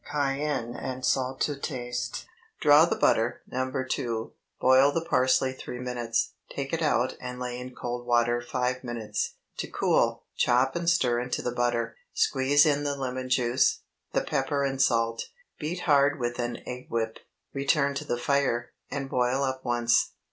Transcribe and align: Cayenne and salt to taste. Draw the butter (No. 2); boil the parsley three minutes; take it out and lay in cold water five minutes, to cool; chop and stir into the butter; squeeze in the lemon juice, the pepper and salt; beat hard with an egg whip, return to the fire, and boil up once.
Cayenne 0.11 0.75
and 0.75 1.05
salt 1.05 1.39
to 1.41 1.55
taste. 1.55 2.25
Draw 2.59 2.85
the 2.87 2.95
butter 2.95 3.43
(No. 3.45 3.71
2); 3.87 4.33
boil 4.59 4.91
the 4.91 5.05
parsley 5.05 5.53
three 5.53 5.77
minutes; 5.77 6.31
take 6.49 6.73
it 6.73 6.81
out 6.81 7.15
and 7.21 7.37
lay 7.39 7.59
in 7.59 7.75
cold 7.75 8.07
water 8.07 8.41
five 8.41 8.83
minutes, 8.83 9.35
to 9.57 9.67
cool; 9.69 10.23
chop 10.35 10.75
and 10.75 10.89
stir 10.89 11.19
into 11.19 11.43
the 11.43 11.51
butter; 11.53 11.97
squeeze 12.15 12.65
in 12.65 12.83
the 12.83 12.95
lemon 12.97 13.29
juice, 13.29 13.81
the 14.11 14.21
pepper 14.21 14.63
and 14.63 14.81
salt; 14.81 15.25
beat 15.59 15.81
hard 15.81 16.19
with 16.19 16.39
an 16.39 16.63
egg 16.67 16.87
whip, 16.89 17.19
return 17.53 17.93
to 17.93 18.03
the 18.03 18.17
fire, 18.17 18.71
and 18.89 19.07
boil 19.07 19.43
up 19.43 19.63
once. 19.63 20.13